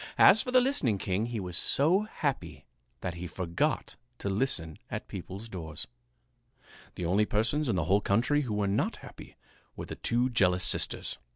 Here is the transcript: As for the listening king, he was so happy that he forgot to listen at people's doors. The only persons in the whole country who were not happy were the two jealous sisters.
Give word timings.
As 0.17 0.41
for 0.41 0.49
the 0.49 0.59
listening 0.61 0.97
king, 0.97 1.27
he 1.27 1.39
was 1.39 1.55
so 1.55 2.01
happy 2.05 2.65
that 3.01 3.13
he 3.13 3.27
forgot 3.27 3.97
to 4.17 4.29
listen 4.31 4.79
at 4.89 5.07
people's 5.07 5.47
doors. 5.47 5.85
The 6.95 7.05
only 7.05 7.27
persons 7.27 7.69
in 7.69 7.75
the 7.75 7.83
whole 7.85 8.01
country 8.01 8.41
who 8.41 8.55
were 8.55 8.65
not 8.65 8.95
happy 9.05 9.35
were 9.75 9.85
the 9.85 9.95
two 9.95 10.31
jealous 10.31 10.63
sisters. 10.63 11.19